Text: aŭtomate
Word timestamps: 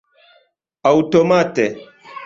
aŭtomate 0.93 1.69